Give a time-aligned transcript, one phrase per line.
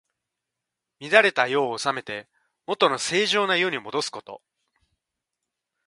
[0.99, 2.27] 乱れた世を治めて、
[2.65, 4.41] もとの正常な世にもどすこと。